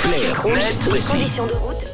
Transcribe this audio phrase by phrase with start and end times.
[0.00, 1.89] Clair, net, Les conditions de route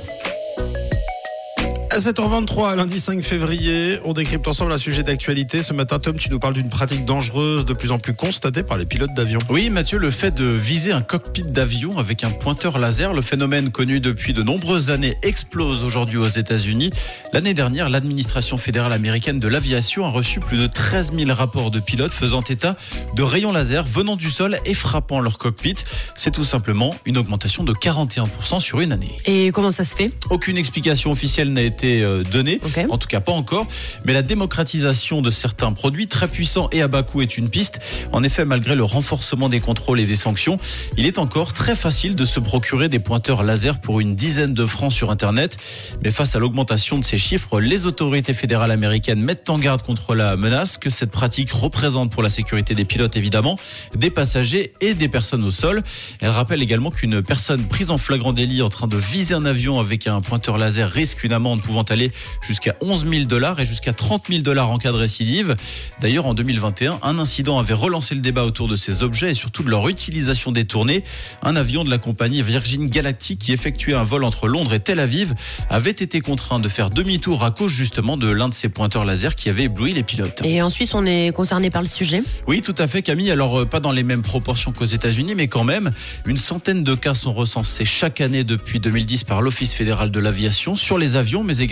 [1.96, 5.62] À 7h23, lundi 5 février, on décrypte ensemble un sujet d'actualité.
[5.62, 8.76] Ce matin, Tom, tu nous parles d'une pratique dangereuse de plus en plus constatée par
[8.76, 9.38] les pilotes d'avion.
[9.48, 13.70] Oui, Mathieu, le fait de viser un cockpit d'avion avec un pointeur laser, le phénomène
[13.70, 16.90] connu depuis de nombreuses années, explose aujourd'hui aux États-Unis.
[17.32, 21.80] L'année dernière, l'administration fédérale américaine de l'aviation a reçu plus de 13 000 rapports de
[21.80, 22.76] pilotes faisant état
[23.14, 25.76] de rayons laser venant du sol et frappant leur cockpit.
[26.14, 29.16] C'est tout simplement une augmentation de 41% sur une année.
[29.24, 30.10] Et comment ça se fait?
[30.28, 32.84] Aucune explication officielle n'a été euh, donnée, Ok.
[32.90, 33.66] en tout cas pas encore,
[34.04, 37.78] mais la démocratisation de certains produits très puissants et à bas coût est une piste.
[38.12, 40.56] En effet, malgré le renforcement des contrôles et des sanctions,
[40.96, 44.66] il est encore très facile de se procurer des pointeurs laser pour une dizaine de
[44.66, 45.56] francs sur Internet.
[46.02, 50.14] Mais face à l'augmentation de ces chiffres, les autorités fédérales américaines mettent en garde contre
[50.14, 53.58] la menace que cette pratique représente pour la sécurité des pilotes évidemment,
[53.94, 55.82] des passagers et des personnes au sol.
[56.20, 59.78] Elle rappelle également qu'une personne prise en flagrant délit en train de viser un avion
[59.80, 63.92] avec un pointeur laser risque une amende pouvant aller jusqu'à 11 000 dollars et jusqu'à
[63.92, 65.54] 30 000 dollars en cas de récidive.
[66.00, 69.62] D'ailleurs, en 2021, un incident avait relancé le débat autour de ces objets et surtout
[69.62, 71.02] de leur utilisation détournée.
[71.42, 75.00] Un avion de la compagnie Virgin Galactic qui effectuait un vol entre Londres et Tel
[75.00, 75.34] Aviv
[75.70, 79.34] avait été contraint de faire demi-tour à cause justement de l'un de ces pointeurs laser
[79.34, 80.42] qui avait ébloui les pilotes.
[80.44, 82.22] Et en Suisse, on est concerné par le sujet.
[82.46, 83.30] Oui, tout à fait, Camille.
[83.30, 85.90] Alors, euh, pas dans les mêmes proportions qu'aux États-Unis, mais quand même,
[86.24, 90.76] une centaine de cas sont recensés chaque année depuis 2010 par l'Office fédéral de l'aviation
[90.76, 91.65] sur les avions, mais également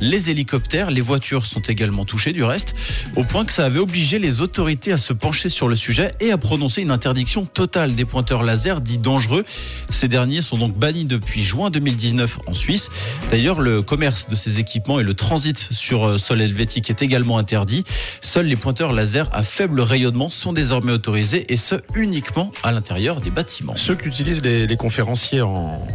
[0.00, 0.90] les hélicoptères.
[0.90, 2.74] Les voitures sont également touchées, du reste,
[3.16, 6.32] au point que ça avait obligé les autorités à se pencher sur le sujet et
[6.32, 9.44] à prononcer une interdiction totale des pointeurs laser dits dangereux.
[9.90, 12.88] Ces derniers sont donc bannis depuis juin 2019 en Suisse.
[13.30, 17.38] D'ailleurs, le commerce de ces équipements et le transit sur euh, sol helvétique est également
[17.38, 17.84] interdit.
[18.20, 23.20] Seuls les pointeurs laser à faible rayonnement sont désormais autorisés et ce uniquement à l'intérieur
[23.20, 23.74] des bâtiments.
[23.76, 25.86] Ceux qu'utilisent les, les conférenciers en.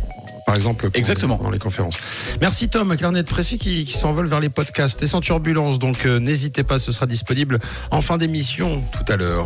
[0.45, 1.39] Par exemple, Exactement.
[1.41, 1.95] dans les conférences.
[2.39, 5.79] Merci Tom, carnet de précis qui, qui s'envole vers les podcasts et sans turbulence.
[5.79, 7.59] Donc euh, n'hésitez pas, ce sera disponible
[7.91, 9.45] en fin d'émission tout à l'heure.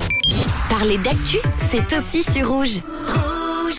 [0.69, 1.37] Parler d'actu,
[1.69, 2.81] c'est aussi sur rouge.